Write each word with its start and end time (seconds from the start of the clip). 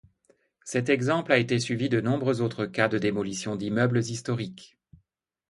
Cet 0.65 0.89
exemple 0.89 1.31
a 1.31 1.37
été 1.37 1.59
suivi 1.59 1.87
de 1.87 2.01
nombreux 2.01 2.41
autres 2.41 2.65
cas 2.65 2.87
de 2.87 2.97
démolition 2.97 3.55
d'immeubles 3.55 3.99
historiques. 3.99 4.75